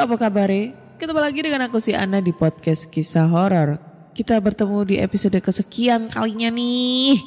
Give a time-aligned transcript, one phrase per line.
[0.00, 0.48] apa kabar
[0.96, 3.76] Ketemu lagi dengan aku si Ana di podcast kisah horor.
[4.16, 7.20] Kita bertemu di episode kesekian kalinya nih.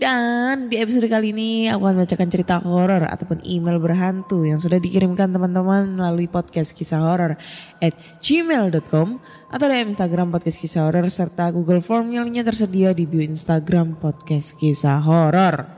[0.00, 4.80] Dan di episode kali ini aku akan bacakan cerita horor ataupun email berhantu yang sudah
[4.80, 7.36] dikirimkan teman-teman melalui podcast kisah horor
[7.84, 7.92] at
[8.24, 9.20] gmail.com
[9.52, 14.00] atau di Instagram podcast kisah horor serta Google Form yang lainnya tersedia di bio Instagram
[14.00, 15.68] podcast kisah horor.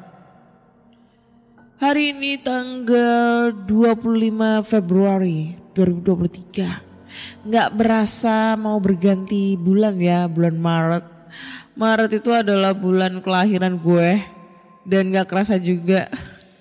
[1.83, 7.47] Hari ini tanggal 25 Februari 2023.
[7.47, 11.07] Nggak berasa mau berganti bulan ya, bulan Maret.
[11.79, 14.19] Maret itu adalah bulan kelahiran gue.
[14.89, 16.09] Dan gak kerasa juga.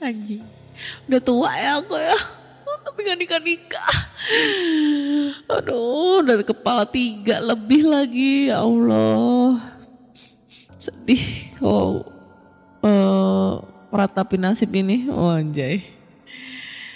[0.04, 0.44] Anjing.
[1.08, 2.20] Udah tua ya aku ya.
[2.86, 3.94] Tapi gak nikah-nikah.
[5.48, 8.52] Aduh, dari kepala tiga lebih lagi.
[8.52, 9.58] Ya Allah.
[10.78, 11.24] Sedih
[11.58, 12.04] kalau
[12.84, 13.54] eh
[13.96, 15.08] meratapi nasib ini.
[15.10, 15.97] Oh anjay.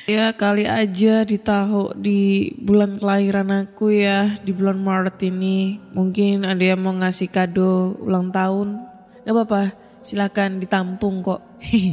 [0.09, 5.78] Ya kali aja ditahu di bulan kelahiran aku ya di bulan Maret ini.
[5.94, 8.81] Mungkin ada yang mau ngasih kado ulang tahun.
[9.22, 9.61] Gak apa-apa
[10.01, 11.41] silakan ditampung kok.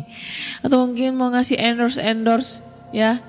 [0.65, 2.65] Atau mungkin mau ngasih endorse endorse
[2.97, 3.21] ya.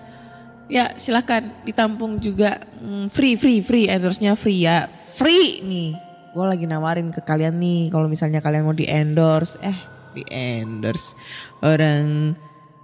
[0.72, 2.64] Ya silakan ditampung juga.
[2.80, 3.92] Hmm, free free free.
[3.92, 4.88] Endorse-nya free ya.
[4.96, 5.92] Free nih.
[6.32, 9.60] Gue lagi nawarin ke kalian nih kalau misalnya kalian mau di endorse.
[9.60, 9.76] Eh
[10.16, 11.20] di endorse.
[11.60, 12.34] Orang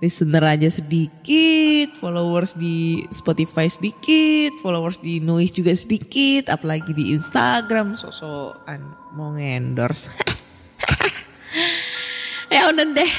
[0.03, 7.95] listener aja sedikit, followers di Spotify sedikit, followers di Noise juga sedikit, apalagi di Instagram
[7.95, 8.83] sosokan
[9.15, 10.11] mau ngendorse.
[12.53, 13.13] ya udah deh.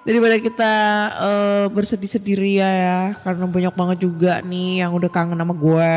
[0.00, 0.72] Daripada kita
[1.20, 5.96] eh, bersedih-sedih ria ya, karena banyak banget juga nih yang udah kangen sama gue.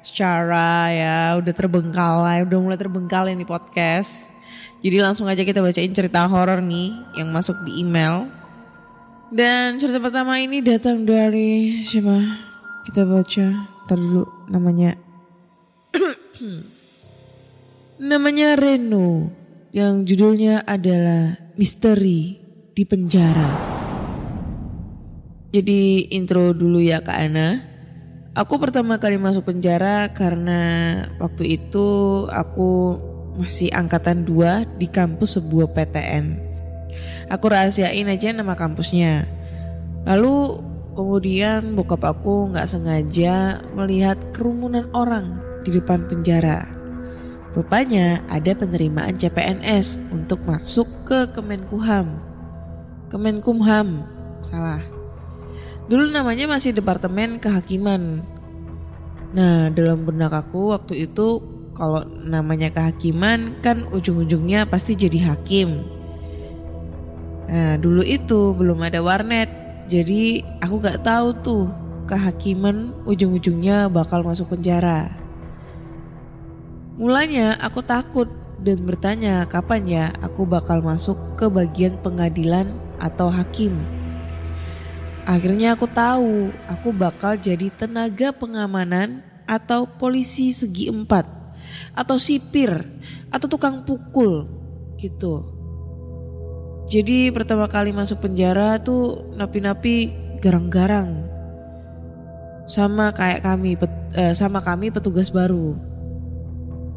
[0.00, 4.34] Secara ya udah terbengkalai, udah mulai terbengkalai nih podcast.
[4.80, 8.39] Jadi langsung aja kita bacain cerita horor nih yang masuk di email.
[9.30, 12.18] Dan cerita pertama ini datang dari siapa?
[12.82, 13.46] Kita baca.
[13.86, 14.98] Ntar dulu namanya.
[18.10, 19.30] namanya Reno.
[19.70, 22.42] Yang judulnya adalah Misteri
[22.74, 23.54] di Penjara.
[25.54, 27.62] Jadi intro dulu ya Kak Ana.
[28.34, 30.62] Aku pertama kali masuk penjara karena
[31.22, 31.86] waktu itu
[32.34, 32.98] aku
[33.38, 36.49] masih angkatan 2 di kampus sebuah PTN.
[37.30, 39.24] Aku rahasiain aja nama kampusnya.
[40.02, 40.58] Lalu
[40.98, 46.66] kemudian bokap aku nggak sengaja melihat kerumunan orang di depan penjara.
[47.54, 52.18] Rupanya ada penerimaan CPNS untuk masuk ke Kemenkumham.
[53.10, 54.06] Kemenkumham,
[54.46, 54.82] salah.
[55.90, 58.22] Dulu namanya masih Departemen Kehakiman.
[59.34, 61.42] Nah, dalam benak aku waktu itu
[61.74, 65.82] kalau namanya kehakiman kan ujung-ujungnya pasti jadi hakim.
[67.50, 69.50] Nah dulu itu belum ada warnet,
[69.90, 71.66] jadi aku gak tahu tuh
[72.06, 75.10] kehakiman ujung-ujungnya bakal masuk penjara.
[76.94, 78.30] Mulanya aku takut
[78.62, 82.70] dan bertanya kapan ya aku bakal masuk ke bagian pengadilan
[83.02, 83.74] atau hakim.
[85.26, 91.26] Akhirnya aku tahu aku bakal jadi tenaga pengamanan atau polisi segi empat
[91.98, 92.70] atau sipir
[93.34, 94.46] atau tukang pukul
[94.98, 95.59] gitu.
[96.90, 100.10] Jadi pertama kali masuk penjara tuh napi-napi
[100.42, 101.22] garang-garang.
[102.66, 105.78] Sama kayak kami pet- eh, sama kami petugas baru.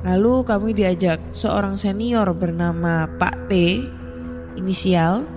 [0.01, 3.85] Lalu kami diajak seorang senior bernama Pak T
[4.57, 5.29] inisial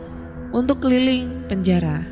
[0.56, 2.08] untuk keliling penjara.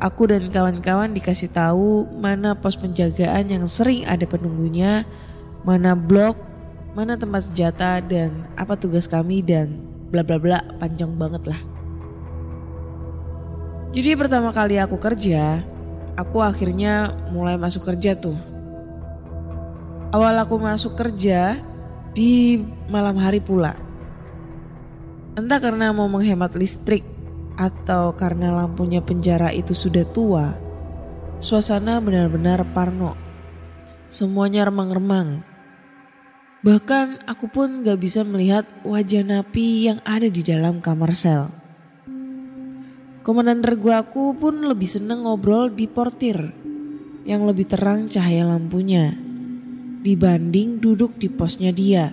[0.00, 5.04] Aku dan kawan-kawan dikasih tahu mana pos penjagaan yang sering ada penunggunya,
[5.68, 6.40] mana blok,
[6.96, 11.60] mana tempat senjata dan apa tugas kami dan bla bla bla panjang banget lah.
[13.90, 15.66] Jadi pertama kali aku kerja,
[16.14, 18.38] aku akhirnya mulai masuk kerja tuh.
[20.14, 21.58] Awal aku masuk kerja
[22.14, 22.58] di
[22.90, 23.74] malam hari pula.
[25.38, 27.06] Entah karena mau menghemat listrik
[27.58, 30.54] atau karena lampunya penjara itu sudah tua,
[31.38, 33.14] suasana benar-benar parno.
[34.10, 35.49] Semuanya remang-remang.
[36.60, 41.48] Bahkan aku pun gak bisa melihat wajah napi yang ada di dalam kamar sel.
[43.24, 46.52] Komandan regu aku pun lebih seneng ngobrol di portir
[47.24, 49.12] yang lebih terang cahaya lampunya
[50.00, 52.12] dibanding duduk di posnya dia.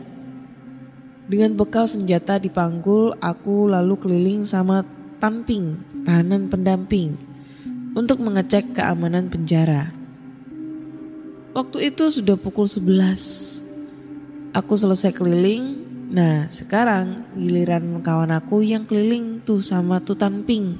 [1.27, 4.83] Dengan bekal senjata di panggul, aku lalu keliling sama
[5.17, 7.17] Tanping, tahanan pendamping,
[7.97, 9.89] untuk mengecek keamanan penjara.
[11.57, 13.66] Waktu itu sudah pukul 11.
[14.55, 15.83] Aku selesai keliling.
[16.07, 20.79] Nah, sekarang giliran kawan aku yang keliling tuh sama tuh Tanping.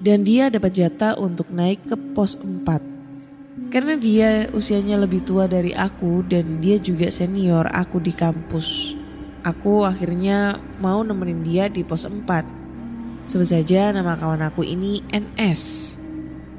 [0.00, 3.70] Dan dia dapat jatah untuk naik ke pos 4.
[3.70, 8.98] Karena dia usianya lebih tua dari aku dan dia juga senior aku di kampus.
[9.46, 13.30] Aku akhirnya mau nemenin dia di pos 4.
[13.30, 15.94] Sebut saja nama kawan aku ini NS.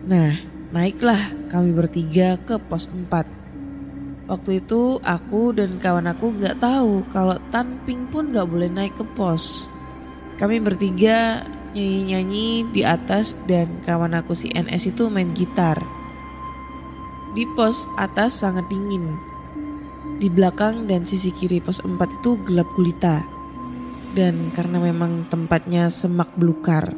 [0.08, 0.40] Nah,
[0.72, 3.41] naiklah kami bertiga ke pos 4.
[4.32, 9.04] Waktu itu aku dan kawan aku gak tahu kalau Tanping pun gak boleh naik ke
[9.04, 9.68] pos.
[10.40, 11.44] Kami bertiga
[11.76, 15.76] nyanyi-nyanyi di atas dan kawan aku si NS itu main gitar.
[17.36, 19.20] Di pos atas sangat dingin.
[20.24, 23.20] Di belakang dan sisi kiri pos 4 itu gelap gulita
[24.16, 26.96] dan karena memang tempatnya semak belukar.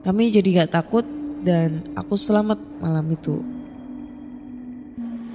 [0.00, 1.04] Kami jadi gak takut
[1.44, 3.55] dan aku selamat malam itu.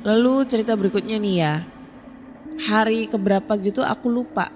[0.02, 1.62] Lalu cerita berikutnya nih ya.
[2.58, 4.50] Hari keberapa gitu aku lupa.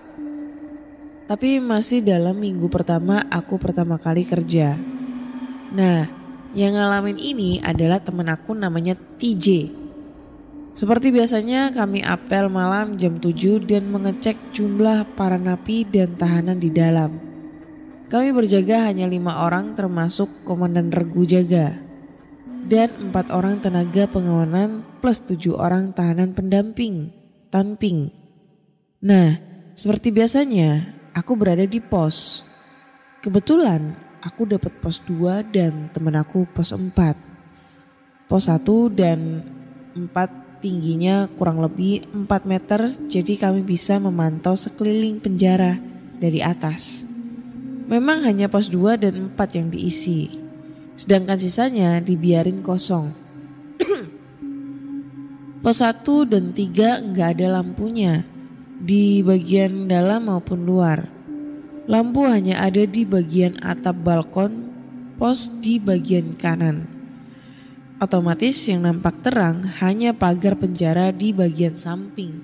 [1.29, 4.73] Tapi masih dalam minggu pertama aku pertama kali kerja.
[5.69, 6.09] Nah,
[6.57, 9.69] yang ngalamin ini adalah temen aku namanya TJ.
[10.73, 16.73] Seperti biasanya kami apel malam jam 7 dan mengecek jumlah para napi dan tahanan di
[16.73, 17.21] dalam.
[18.09, 21.84] Kami berjaga hanya lima orang termasuk komandan regu jaga.
[22.65, 27.13] Dan empat orang tenaga pengawanan plus tujuh orang tahanan pendamping,
[27.53, 28.09] tanping.
[29.05, 29.37] Nah,
[29.77, 32.41] seperti biasanya aku berada di pos.
[33.21, 33.93] Kebetulan
[34.25, 36.89] aku dapat pos 2 dan temen aku pos 4.
[38.25, 38.65] Pos 1
[38.97, 39.45] dan
[39.93, 40.09] 4
[40.65, 45.77] tingginya kurang lebih 4 meter jadi kami bisa memantau sekeliling penjara
[46.17, 47.05] dari atas.
[47.85, 50.44] Memang hanya pos 2 dan 4 yang diisi.
[50.95, 53.11] Sedangkan sisanya dibiarin kosong.
[55.63, 58.23] pos 1 dan 3 nggak ada lampunya
[58.79, 61.11] di bagian dalam maupun luar.
[61.85, 64.71] Lampu hanya ada di bagian atap balkon,
[65.19, 66.89] pos di bagian kanan.
[68.01, 72.41] Otomatis yang nampak terang hanya pagar penjara di bagian samping.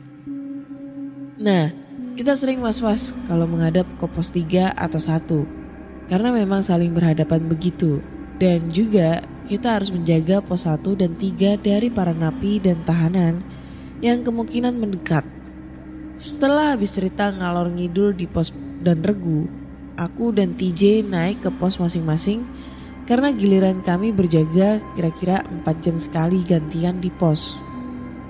[1.42, 1.74] Nah,
[2.14, 6.08] kita sering was-was kalau menghadap ke pos 3 atau 1.
[6.12, 8.04] Karena memang saling berhadapan begitu.
[8.42, 13.46] Dan juga kita harus menjaga pos 1 dan 3 dari para napi dan tahanan
[14.02, 15.22] yang kemungkinan mendekat.
[16.18, 18.50] Setelah habis cerita ngalor ngidul di pos
[18.82, 19.46] dan regu,
[19.94, 22.42] aku dan TJ naik ke pos masing-masing
[23.06, 27.62] karena giliran kami berjaga kira-kira 4 jam sekali gantian di pos.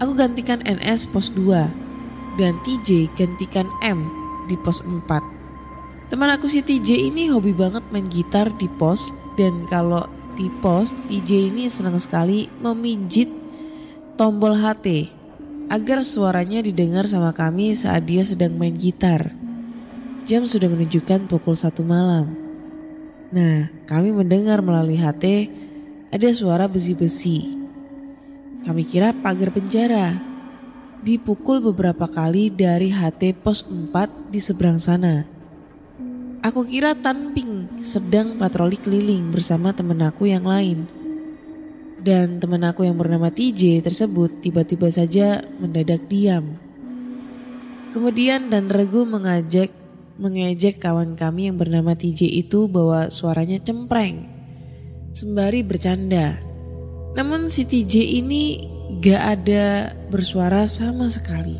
[0.03, 4.11] Aku gantikan NS pos 2 dan TJ gantikan M
[4.51, 6.11] di pos 4.
[6.11, 10.95] Teman aku si TJ ini hobi banget main gitar di pos dan kalau di pos
[11.11, 13.29] TJ ini senang sekali memijit
[14.15, 15.11] tombol HT
[15.71, 19.31] agar suaranya didengar sama kami saat dia sedang main gitar.
[20.27, 22.31] Jam sudah menunjukkan pukul satu malam.
[23.31, 25.25] Nah, kami mendengar melalui HT
[26.11, 27.55] ada suara besi-besi.
[28.67, 30.19] Kami kira pagar penjara.
[31.01, 35.25] Dipukul beberapa kali dari HT pos 4 di seberang sana.
[36.45, 37.50] Aku kira Tanping
[37.81, 40.85] sedang patroli keliling bersama temen aku yang lain.
[42.01, 46.57] Dan temen aku yang bernama TJ tersebut tiba-tiba saja mendadak diam.
[47.93, 49.73] Kemudian dan Regu mengajak
[50.21, 54.29] mengejek kawan kami yang bernama TJ itu bahwa suaranya cempreng.
[55.13, 56.37] Sembari bercanda.
[57.17, 58.63] Namun si TJ ini
[59.01, 61.57] gak ada bersuara sama sekali.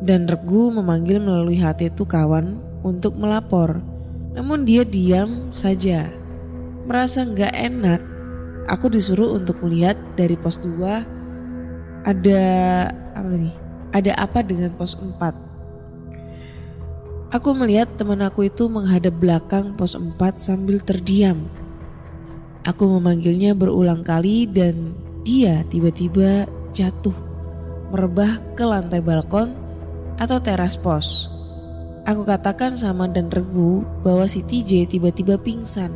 [0.00, 3.91] Dan Regu memanggil melalui HT itu kawan untuk melapor.
[4.32, 6.08] Namun dia diam saja.
[6.88, 8.00] Merasa gak enak,
[8.66, 11.04] aku disuruh untuk melihat dari pos 2
[12.02, 12.42] ada
[13.14, 13.54] apa nih?
[13.92, 17.32] Ada apa dengan pos 4?
[17.32, 21.48] Aku melihat teman aku itu menghadap belakang pos 4 sambil terdiam.
[22.64, 27.14] Aku memanggilnya berulang kali dan dia tiba-tiba jatuh
[27.92, 29.52] merebah ke lantai balkon
[30.16, 31.28] atau teras pos.
[32.02, 35.94] Aku katakan sama dan Regu bahwa si TJ tiba-tiba pingsan.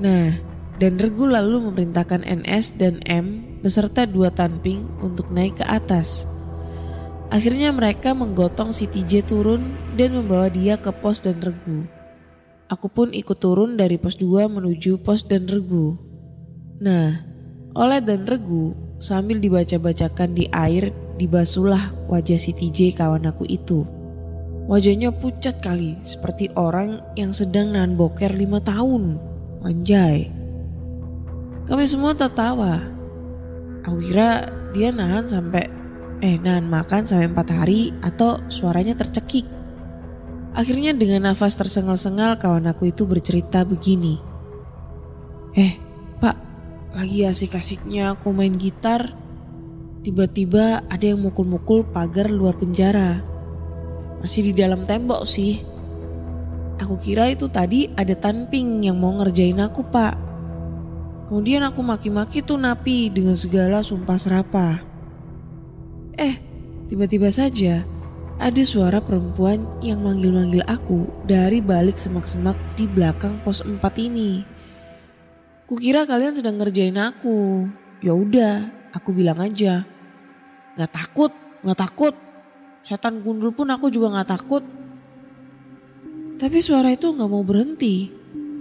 [0.00, 0.32] Nah,
[0.80, 6.24] dan Regu lalu memerintahkan NS dan M beserta dua tanping untuk naik ke atas.
[7.28, 11.86] Akhirnya mereka menggotong si TJ turun dan membawa dia ke pos dan regu.
[12.66, 15.94] Aku pun ikut turun dari pos 2 menuju pos dan regu.
[16.82, 17.22] Nah,
[17.76, 20.90] oleh dan regu sambil dibaca-bacakan di air
[21.22, 23.99] dibasuhlah wajah si TJ kawan aku itu.
[24.70, 29.18] Wajahnya pucat kali seperti orang yang sedang nahan boker lima tahun.
[29.66, 30.30] Anjay.
[31.66, 32.78] Kami semua tertawa.
[33.82, 35.66] Aku kira dia nahan sampai
[36.22, 39.42] eh nahan makan sampai empat hari atau suaranya tercekik.
[40.54, 44.22] Akhirnya dengan nafas tersengal-sengal kawan aku itu bercerita begini.
[45.58, 45.82] Eh
[46.22, 46.38] pak
[46.94, 49.18] lagi asik-asiknya aku main gitar.
[50.06, 53.29] Tiba-tiba ada yang mukul-mukul pagar luar penjara.
[54.20, 55.64] Masih di dalam tembok sih.
[56.80, 60.16] Aku kira itu tadi ada tanping yang mau ngerjain aku pak.
[61.28, 64.76] Kemudian aku maki-maki tuh napi dengan segala sumpah serapah.
[66.16, 66.36] Eh,
[66.88, 67.84] tiba-tiba saja
[68.40, 74.42] ada suara perempuan yang manggil-manggil aku dari balik semak-semak di belakang pos 4 ini.
[75.68, 77.68] Kukira kalian sedang ngerjain aku.
[78.00, 79.84] Ya udah, aku bilang aja.
[80.74, 81.30] Gak takut,
[81.62, 82.16] gak takut.
[82.80, 84.64] Setan gundul pun aku juga gak takut.
[86.40, 88.08] Tapi suara itu gak mau berhenti.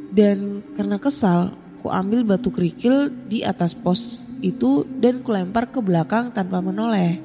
[0.09, 6.35] Dan karena kesal, ku ambil batu kerikil di atas pos itu dan kulempar ke belakang
[6.35, 7.21] tanpa menoleh.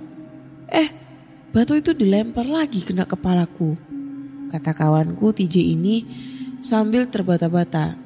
[0.70, 0.88] Eh,
[1.50, 3.74] batu itu dilempar lagi kena kepalaku.
[4.54, 6.06] Kata kawanku TJ ini
[6.62, 7.98] sambil terbata-bata.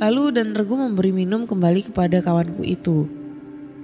[0.00, 3.08] Lalu dan Regu memberi minum kembali kepada kawanku itu.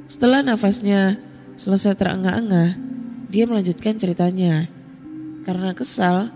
[0.08, 1.20] Setelah nafasnya
[1.56, 2.85] selesai terengah-engah,
[3.30, 4.70] dia melanjutkan ceritanya.
[5.46, 6.30] Karena kesal,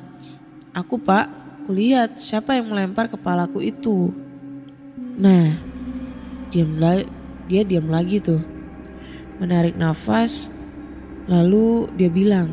[0.70, 1.26] aku pak,
[1.66, 4.14] kulihat siapa yang melempar kepalaku itu.
[5.18, 5.58] Nah,
[6.54, 6.78] diam
[7.50, 8.42] dia diam lagi tuh.
[9.42, 10.52] Menarik nafas,
[11.30, 12.50] Lalu dia bilang,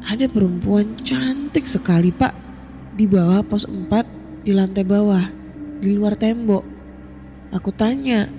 [0.00, 2.32] ada perempuan cantik sekali pak
[2.96, 5.28] di bawah pos 4 di lantai bawah
[5.76, 6.64] di luar tembok.
[7.52, 8.32] Aku tanya,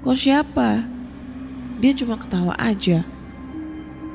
[0.00, 0.88] kok siapa?
[1.84, 3.04] Dia cuma ketawa aja.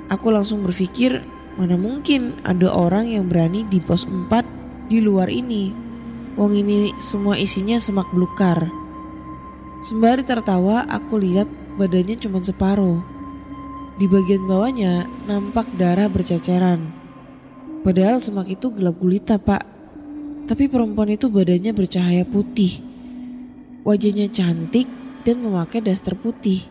[0.07, 1.19] Aku langsung berpikir
[1.59, 5.75] mana mungkin ada orang yang berani di pos 4 di luar ini.
[6.39, 8.71] Wong ini semua isinya semak belukar.
[9.83, 13.03] Sembari tertawa aku lihat badannya cuma separuh.
[13.99, 16.87] Di bagian bawahnya nampak darah berceceran.
[17.83, 19.65] Padahal semak itu gelap gulita pak.
[20.47, 22.79] Tapi perempuan itu badannya bercahaya putih.
[23.83, 24.87] Wajahnya cantik
[25.27, 26.63] dan memakai daster putih.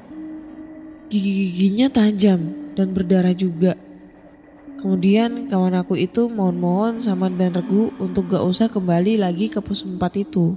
[1.12, 3.74] Gigi-giginya tajam dan berdarah juga.
[4.76, 9.80] Kemudian kawan aku itu mohon-mohon sama dan regu untuk gak usah kembali lagi ke pos
[9.82, 10.52] 4 itu.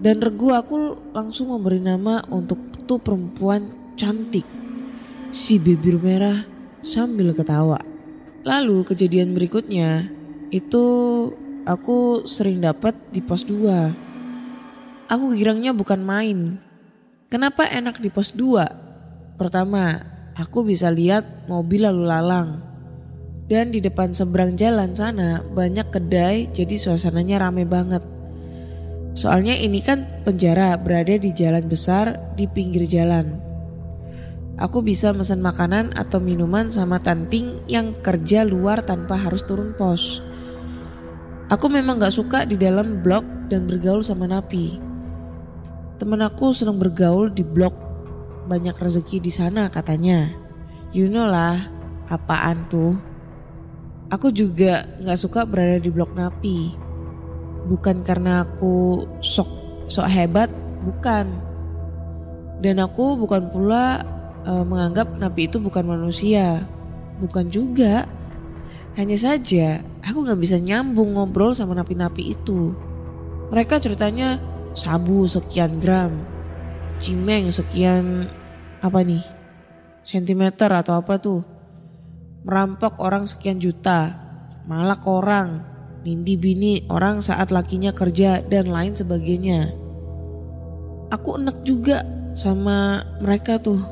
[0.00, 2.56] Dan regu aku langsung memberi nama untuk
[2.88, 3.68] tuh perempuan
[4.00, 4.48] cantik
[5.30, 6.48] si bibir merah
[6.80, 7.78] sambil ketawa.
[8.40, 10.08] Lalu kejadian berikutnya
[10.48, 10.84] itu
[11.68, 15.12] aku sering dapat di pos 2.
[15.12, 16.56] Aku girangnya bukan main.
[17.30, 19.38] Kenapa enak di pos 2?
[19.38, 20.02] Pertama,
[20.40, 22.64] aku bisa lihat mobil lalu lalang.
[23.44, 28.00] Dan di depan seberang jalan sana banyak kedai jadi suasananya rame banget.
[29.12, 33.50] Soalnya ini kan penjara berada di jalan besar di pinggir jalan
[34.60, 40.20] aku bisa pesan makanan atau minuman sama Tanping yang kerja luar tanpa harus turun pos.
[41.50, 44.78] Aku memang gak suka di dalam blok dan bergaul sama Napi.
[45.98, 47.74] Temen aku senang bergaul di blok,
[48.46, 50.30] banyak rezeki di sana katanya.
[50.90, 51.68] You know lah,
[52.08, 52.96] apaan tuh?
[54.10, 56.74] Aku juga gak suka berada di blok Napi.
[57.70, 59.48] Bukan karena aku sok
[59.86, 60.50] sok hebat,
[60.82, 61.30] bukan.
[62.58, 64.02] Dan aku bukan pula
[64.44, 66.66] uh, menganggap nabi itu bukan manusia.
[67.22, 68.04] Bukan juga.
[68.98, 72.74] Hanya saja aku gak bisa nyambung ngobrol sama napi-napi itu.
[73.54, 74.38] Mereka ceritanya
[74.74, 76.14] sabu sekian gram,
[77.00, 78.28] cimeng sekian
[78.84, 79.24] apa nih
[80.04, 81.40] sentimeter atau apa tuh.
[82.40, 84.16] Merampok orang sekian juta,
[84.64, 85.60] malak orang,
[86.00, 89.76] nindi bini orang saat lakinya kerja dan lain sebagainya.
[91.12, 92.00] Aku enek juga
[92.32, 93.82] sama mereka tuh.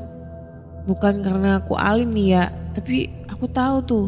[0.89, 4.07] Bukan karena aku alim nih ya, tapi aku tahu tuh.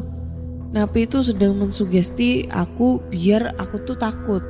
[0.72, 4.42] Napi itu sedang mensugesti aku biar aku tuh takut.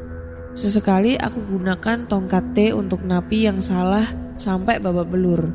[0.53, 4.05] Sesekali aku gunakan tongkat T untuk napi yang salah
[4.41, 5.53] sampai babak belur.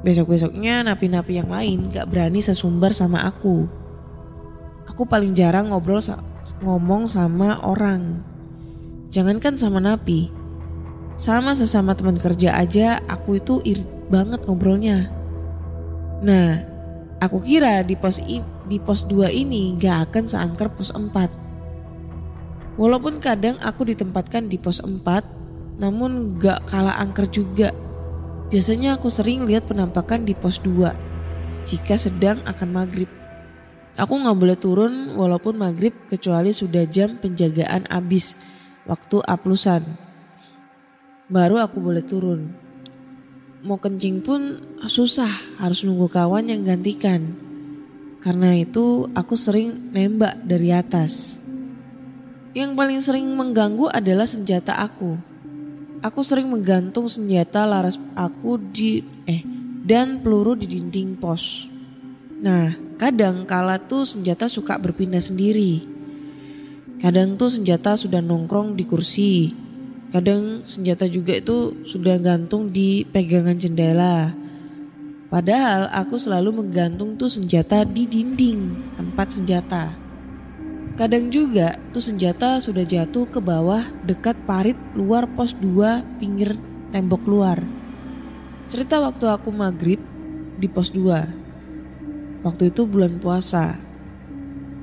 [0.00, 3.68] Besok-besoknya napi-napi yang lain gak berani sesumbar sama aku.
[4.88, 6.24] Aku paling jarang ngobrol sa
[6.64, 8.24] ngomong sama orang.
[9.12, 10.32] Jangankan sama napi.
[11.16, 15.08] Sama sesama teman kerja aja aku itu irit banget ngobrolnya.
[16.20, 16.60] Nah,
[17.20, 18.20] aku kira di pos
[18.66, 22.76] di pos 2 ini gak akan seangker pos 4.
[22.76, 27.72] Walaupun kadang aku ditempatkan di pos 4, namun gak kalah angker juga.
[28.46, 33.10] Biasanya aku sering lihat penampakan di pos 2 jika sedang akan maghrib.
[33.98, 38.38] Aku gak boleh turun walaupun maghrib kecuali sudah jam penjagaan habis
[38.86, 39.82] waktu aplusan.
[41.26, 42.54] Baru aku boleh turun.
[43.66, 47.34] Mau kencing pun susah harus nunggu kawan yang gantikan.
[48.22, 51.42] Karena itu aku sering nembak dari atas.
[52.54, 55.35] Yang paling sering mengganggu adalah senjata aku.
[56.04, 59.40] Aku sering menggantung senjata laras aku di eh
[59.86, 61.70] dan peluru di dinding pos.
[62.42, 65.86] Nah, kadang kala tuh senjata suka berpindah sendiri.
[67.00, 69.52] Kadang tuh senjata sudah nongkrong di kursi.
[70.12, 74.32] Kadang senjata juga itu sudah gantung di pegangan jendela.
[75.26, 80.05] Padahal aku selalu menggantung tuh senjata di dinding tempat senjata.
[80.96, 86.56] Kadang juga tuh senjata sudah jatuh ke bawah dekat parit luar pos 2 pinggir
[86.88, 87.60] tembok luar.
[88.64, 90.00] Cerita waktu aku maghrib
[90.56, 92.40] di pos 2.
[92.40, 93.76] Waktu itu bulan puasa.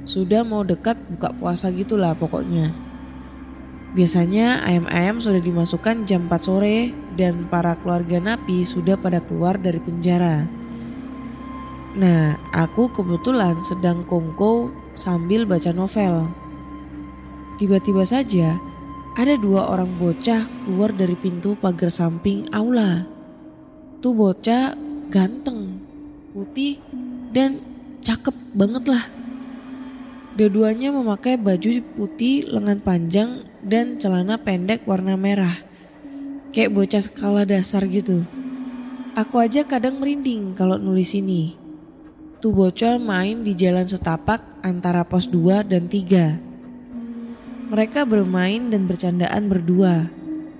[0.06, 2.70] Sudah mau dekat buka puasa gitulah pokoknya.
[3.98, 9.82] Biasanya ayam-ayam sudah dimasukkan jam 4 sore dan para keluarga napi sudah pada keluar dari
[9.82, 10.46] penjara.
[11.98, 16.30] Nah, aku kebetulan sedang kongko sambil baca novel.
[17.62, 18.58] Tiba-tiba saja
[19.14, 23.06] ada dua orang bocah keluar dari pintu pagar samping aula.
[24.02, 24.74] Tuh bocah
[25.14, 25.78] ganteng,
[26.34, 26.82] putih,
[27.30, 27.62] dan
[28.02, 29.06] cakep banget lah.
[30.34, 35.62] Dua-duanya memakai baju putih lengan panjang dan celana pendek warna merah.
[36.50, 38.26] Kayak bocah skala dasar gitu.
[39.14, 41.63] Aku aja kadang merinding kalau nulis ini.
[42.44, 47.72] Tuh bocah main di jalan setapak antara pos 2 dan 3.
[47.72, 50.12] Mereka bermain dan bercandaan berdua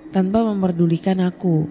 [0.08, 1.68] tanpa memperdulikan aku.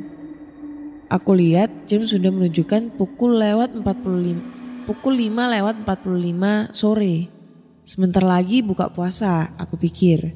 [1.09, 7.33] Aku lihat jam sudah menunjukkan pukul lewat 45 pukul 5 lewat 45 sore.
[7.81, 10.29] Sebentar lagi buka puasa, aku pikir.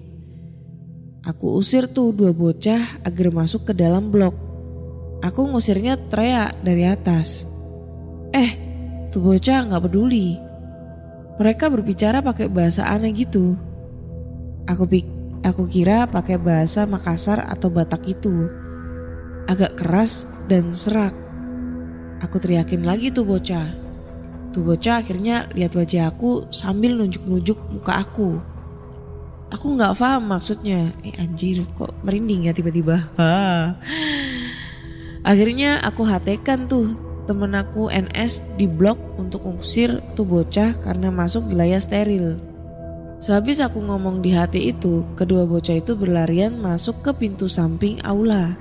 [1.21, 4.33] Aku usir tuh dua bocah agar masuk ke dalam blok.
[5.21, 7.45] Aku ngusirnya teriak dari atas.
[8.33, 8.66] Eh,
[9.17, 10.37] tuh bocah nggak peduli.
[11.41, 13.57] Mereka berbicara pakai bahasa aneh gitu.
[14.69, 15.09] Aku pik
[15.41, 18.45] aku kira pakai bahasa Makassar atau Batak itu.
[19.49, 21.17] Agak keras dan serak.
[22.21, 23.73] Aku teriakin lagi tuh bocah.
[24.53, 28.37] Tuh bocah akhirnya lihat wajah aku sambil nunjuk-nunjuk muka aku.
[29.49, 30.93] Aku nggak paham maksudnya.
[31.01, 33.01] Eh anjir kok merinding ya tiba-tiba.
[35.27, 41.51] Akhirnya aku hatekan tuh temen aku NS di blok untuk ngusir tuh bocah karena masuk
[41.51, 42.39] wilayah steril.
[43.19, 48.55] Sehabis aku ngomong di hati itu, kedua bocah itu berlarian masuk ke pintu samping aula.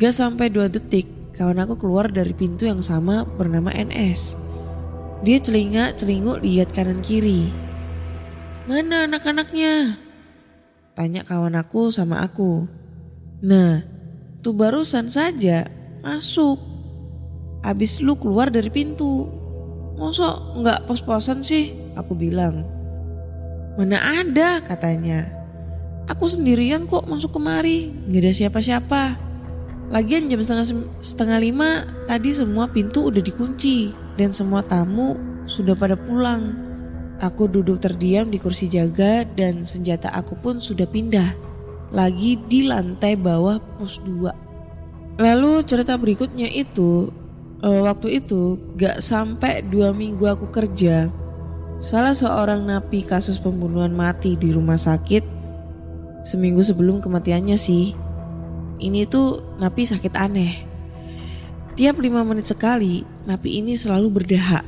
[0.00, 4.34] Gak sampai dua detik, kawan aku keluar dari pintu yang sama bernama NS.
[5.26, 7.50] Dia celingak celinguk lihat kanan kiri.
[8.64, 10.00] Mana anak-anaknya?
[10.94, 12.70] Tanya kawan aku sama aku.
[13.42, 13.82] Nah,
[14.40, 15.66] tuh barusan saja
[16.00, 16.73] masuk.
[17.64, 19.24] Abis lu keluar dari pintu.
[19.96, 21.72] Mosok nggak pos-posan sih?
[21.96, 22.60] Aku bilang.
[23.80, 25.32] Mana ada katanya.
[26.04, 27.88] Aku sendirian kok masuk kemari.
[28.12, 29.02] Gak ada siapa-siapa.
[29.88, 33.96] Lagian jam setengah, setengah lima tadi semua pintu udah dikunci.
[34.20, 35.16] Dan semua tamu
[35.48, 36.54] sudah pada pulang.
[37.24, 41.32] Aku duduk terdiam di kursi jaga dan senjata aku pun sudah pindah.
[41.94, 45.22] Lagi di lantai bawah pos 2.
[45.22, 47.06] Lalu cerita berikutnya itu,
[47.64, 51.08] uh, waktu itu gak sampai dua minggu aku kerja.
[51.80, 55.24] Salah seorang napi kasus pembunuhan mati di rumah sakit
[56.22, 57.96] seminggu sebelum kematiannya sih.
[58.78, 60.54] Ini tuh napi sakit aneh.
[61.74, 64.62] Tiap lima menit sekali, napi ini selalu berdahak.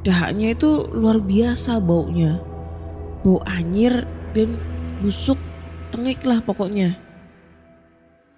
[0.00, 2.40] Dahaknya itu luar biasa baunya.
[3.20, 4.56] Bau anyir dan
[5.04, 5.36] busuk
[5.92, 6.96] tengik lah pokoknya.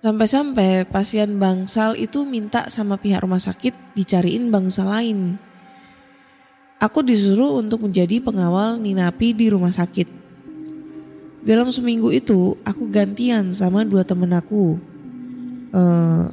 [0.03, 5.39] Sampai-sampai pasien bangsal itu minta sama pihak rumah sakit dicariin bangsal lain.
[6.83, 10.11] Aku disuruh untuk menjadi pengawal Ninapi di rumah sakit.
[11.47, 14.75] Dalam seminggu itu, aku gantian sama dua temen aku.
[15.71, 16.27] Uh,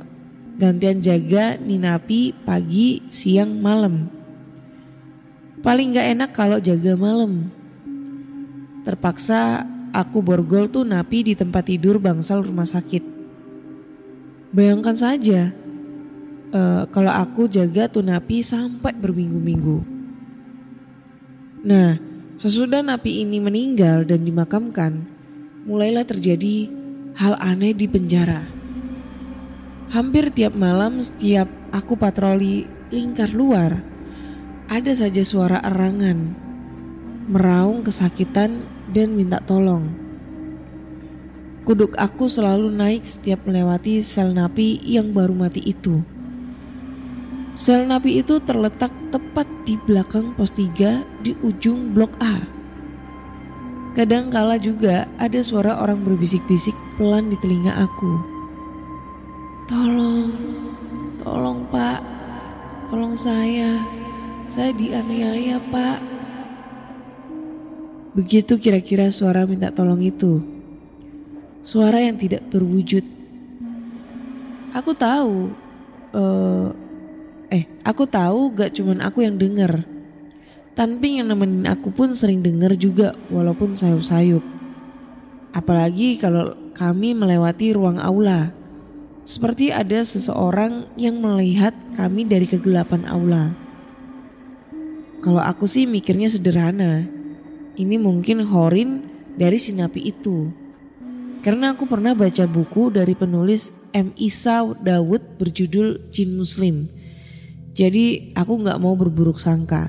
[0.58, 4.10] gantian jaga Ninapi pagi, siang, malam.
[5.62, 7.54] Paling gak enak kalau jaga malam.
[8.82, 9.62] Terpaksa
[9.94, 13.19] aku borgol tuh napi di tempat tidur bangsal rumah sakit.
[14.50, 15.54] Bayangkan saja,
[16.50, 19.86] uh, kalau aku jaga tuh napi sampai berminggu-minggu.
[21.70, 22.02] Nah,
[22.34, 25.06] sesudah napi ini meninggal dan dimakamkan,
[25.70, 26.66] mulailah terjadi
[27.14, 28.42] hal aneh di penjara.
[29.94, 33.86] Hampir tiap malam setiap aku patroli lingkar luar,
[34.66, 36.34] ada saja suara erangan,
[37.30, 40.09] meraung kesakitan dan minta tolong.
[41.68, 46.02] Kuduk aku selalu naik setiap melewati sel napi yang baru mati itu.
[47.60, 52.40] Sel napi itu terletak tepat di belakang pos 3 di ujung blok A.
[53.98, 58.14] Kadang kala juga ada suara orang berbisik-bisik pelan di telinga aku.
[59.68, 60.32] Tolong,
[61.20, 62.00] tolong pak,
[62.88, 63.84] tolong saya,
[64.48, 66.00] saya dianiaya pak.
[68.16, 70.59] Begitu kira-kira suara minta tolong itu.
[71.62, 73.04] Suara yang tidak berwujud.
[74.74, 75.52] Aku tahu,
[76.14, 76.72] uh,
[77.50, 79.82] Eh, aku tahu gak cuman aku yang denger.
[80.78, 84.46] Tanping yang nemenin aku pun sering denger juga walaupun sayup-sayup.
[85.50, 88.54] Apalagi kalau kami melewati ruang aula.
[89.26, 93.54] Seperti ada seseorang yang melihat kami dari kegelapan aula.
[95.26, 97.06] Kalau aku sih mikirnya sederhana.
[97.78, 100.54] Ini mungkin Horin dari sinapi itu.
[101.40, 104.12] Karena aku pernah baca buku dari penulis M.
[104.20, 107.00] Isa Dawud berjudul Jin Muslim
[107.80, 109.88] jadi aku gak mau berburuk sangka.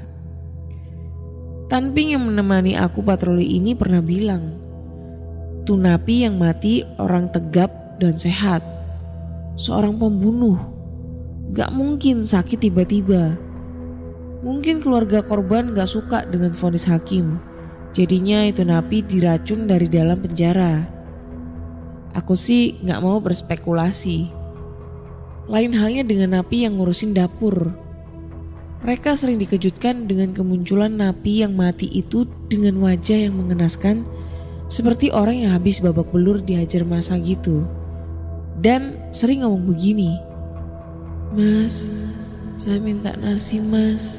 [1.67, 4.63] Tanping yang menemani aku patroli ini pernah bilang,
[5.67, 8.63] Tunapi yang mati orang tegap dan sehat.
[9.59, 10.55] Seorang pembunuh.
[11.51, 13.35] Gak mungkin sakit tiba-tiba.
[14.47, 17.43] Mungkin keluarga korban gak suka dengan vonis hakim.
[17.91, 20.87] Jadinya itu napi diracun dari dalam penjara.
[22.15, 24.31] Aku sih gak mau berspekulasi.
[25.51, 27.75] Lain halnya dengan napi yang ngurusin dapur.
[28.81, 34.09] Mereka sering dikejutkan dengan kemunculan napi yang mati itu dengan wajah yang mengenaskan
[34.71, 37.67] seperti orang yang habis babak belur dihajar masa gitu.
[38.57, 40.17] Dan sering ngomong begini,
[41.31, 41.91] Mas,
[42.59, 44.19] saya minta nasi mas,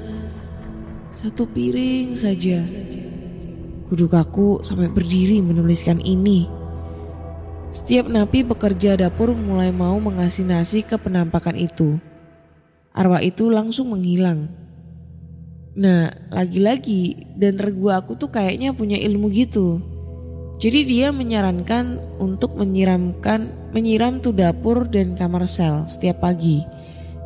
[1.11, 2.63] satu piring saja.
[3.91, 6.60] Kuduk aku sampai berdiri menuliskan ini.
[7.71, 11.95] Setiap napi pekerja dapur mulai mau mengasih nasi ke penampakan itu.
[12.91, 14.51] Arwah itu langsung menghilang.
[15.71, 19.79] Nah, lagi-lagi dan regu aku tuh kayaknya punya ilmu gitu.
[20.59, 26.61] Jadi dia menyarankan untuk menyiramkan menyiram tuh dapur dan kamar sel setiap pagi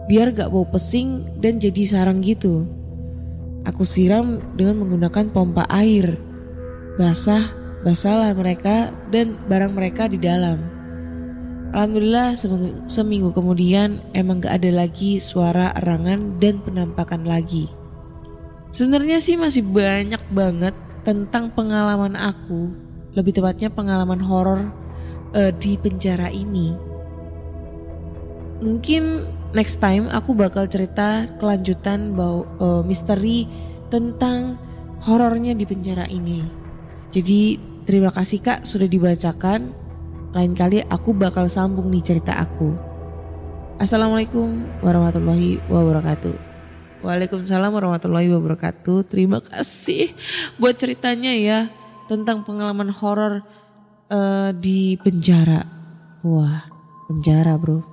[0.05, 2.69] biar gak bau pesing dan jadi sarang gitu.
[3.65, 6.21] Aku siram dengan menggunakan pompa air.
[7.01, 10.57] Basah Basalah mereka dan barang mereka di dalam.
[11.69, 17.69] Alhamdulillah seminggu, seminggu kemudian emang gak ada lagi suara erangan dan penampakan lagi.
[18.73, 20.73] Sebenarnya sih masih banyak banget
[21.05, 22.73] tentang pengalaman aku,
[23.13, 24.73] lebih tepatnya pengalaman horor
[25.37, 26.73] uh, di penjara ini.
[28.65, 33.45] Mungkin next time aku bakal cerita kelanjutan bau uh, misteri
[33.93, 34.57] tentang
[35.05, 36.41] horornya di penjara ini.
[37.13, 39.69] Jadi Terima kasih kak sudah dibacakan.
[40.33, 42.73] Lain kali aku bakal sambung nih cerita aku.
[43.77, 46.33] Assalamualaikum warahmatullahi wabarakatuh.
[47.05, 49.05] Waalaikumsalam warahmatullahi wabarakatuh.
[49.05, 50.17] Terima kasih
[50.57, 51.69] buat ceritanya ya
[52.09, 53.45] tentang pengalaman horor
[54.09, 55.61] uh, di penjara.
[56.25, 56.65] Wah,
[57.05, 57.85] penjara bro.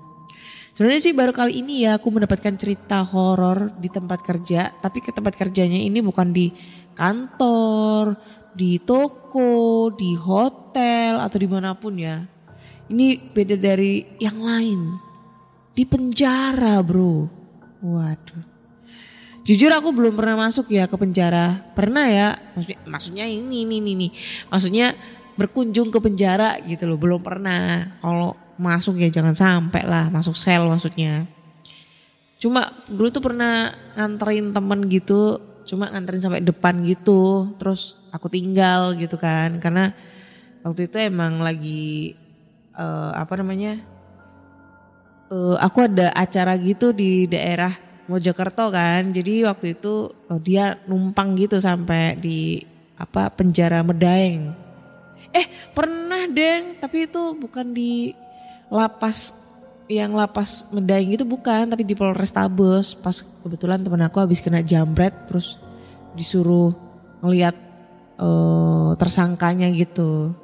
[0.72, 5.12] Sebenarnya sih baru kali ini ya aku mendapatkan cerita horor di tempat kerja, tapi ke
[5.12, 6.48] tempat kerjanya ini bukan di
[6.96, 8.16] kantor,
[8.52, 12.24] di toko, di hotel atau di mana pun ya.
[12.92, 14.80] Ini beda dari yang lain.
[15.72, 17.28] Di penjara bro.
[17.80, 18.44] Waduh.
[19.42, 21.66] Jujur aku belum pernah masuk ya ke penjara.
[21.74, 24.08] Pernah ya, maksudnya, maksudnya ini, ini, ini, ini.
[24.46, 24.94] Maksudnya
[25.34, 27.00] berkunjung ke penjara gitu loh.
[27.00, 27.96] Belum pernah.
[27.98, 31.26] Kalau masuk ya jangan sampai lah masuk sel maksudnya.
[32.38, 35.40] Cuma dulu tuh pernah nganterin temen gitu.
[35.64, 37.52] Cuma nganterin sampai depan gitu.
[37.56, 39.58] Terus aku tinggal gitu kan.
[39.58, 39.94] Karena
[40.62, 42.14] waktu itu emang lagi
[42.76, 43.82] uh, apa namanya
[45.32, 47.72] uh, aku ada acara gitu di daerah
[48.06, 52.60] Mojokerto kan jadi waktu itu uh, dia numpang gitu sampai di
[52.98, 54.52] apa penjara Medaeng
[55.32, 58.12] eh pernah deng tapi itu bukan di
[58.68, 59.32] lapas
[59.90, 65.14] yang lapas Medaeng itu bukan tapi di Polrestabes pas kebetulan temen aku habis kena jambret
[65.26, 65.58] terus
[66.12, 66.74] disuruh
[67.22, 67.54] ngeliat
[68.18, 70.34] uh, tersangkanya gitu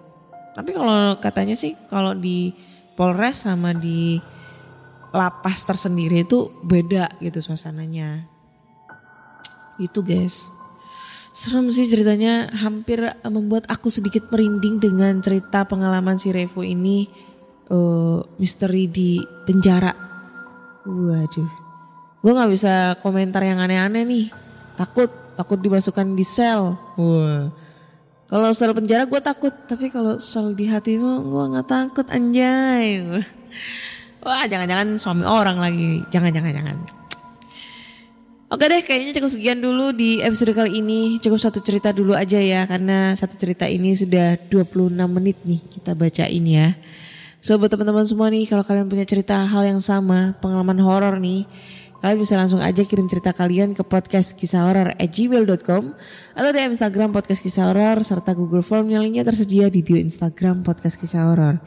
[0.59, 2.51] tapi kalau katanya sih kalau di
[2.99, 4.19] Polres sama di
[5.15, 8.27] lapas tersendiri itu beda gitu suasananya.
[9.79, 10.51] Itu guys.
[11.31, 17.07] Serem sih ceritanya hampir membuat aku sedikit merinding dengan cerita pengalaman si Revo ini
[17.73, 19.93] uh, misteri di penjara.
[20.89, 21.51] Waduh.
[22.19, 24.27] Gue gak bisa komentar yang aneh-aneh nih.
[24.75, 26.75] Takut, takut dimasukkan di sel.
[26.99, 27.49] Wah.
[28.29, 33.01] Kalau soal penjara gue takut, tapi kalau soal di hatimu gue nggak takut anjay.
[34.21, 36.77] Wah jangan-jangan suami orang lagi, jangan-jangan jangan.
[38.49, 41.17] Oke deh kayaknya cukup sekian dulu di episode kali ini.
[41.25, 45.97] Cukup satu cerita dulu aja ya karena satu cerita ini sudah 26 menit nih kita
[45.97, 46.77] bacain ya.
[47.39, 51.47] So buat teman-teman semua nih kalau kalian punya cerita hal yang sama, pengalaman horor nih,
[51.99, 55.99] Kalian bisa langsung aja kirim cerita kalian ke podcast kisah horor at gmail.com
[56.31, 60.63] atau di Instagram podcast kisah horor serta Google Form yang linknya tersedia di bio Instagram
[60.63, 61.59] podcast kisah horor.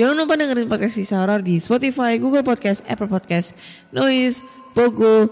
[0.00, 3.52] Jangan lupa dengerin podcast kisah horor di Spotify, Google Podcast, Apple Podcast,
[3.92, 4.40] Noise,
[4.72, 5.28] Pogo,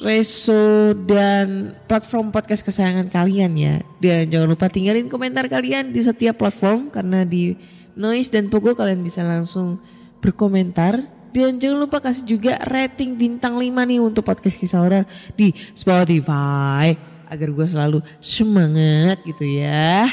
[0.00, 3.84] Reso dan platform podcast kesayangan kalian ya.
[4.00, 7.52] Dan jangan lupa tinggalin komentar kalian di setiap platform karena di
[8.00, 9.76] Noise dan Pogo kalian bisa langsung
[10.24, 15.04] berkomentar dan jangan lupa kasih juga rating bintang 5 nih untuk podcast kisah horor
[15.36, 16.96] di Spotify
[17.30, 20.10] agar gue selalu semangat gitu ya.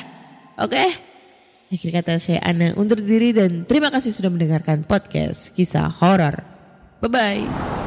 [0.59, 0.83] Oke.
[1.67, 6.43] Akhir kata saya Ana undur diri dan terima kasih sudah mendengarkan podcast kisah horor.
[7.01, 7.86] Bye bye.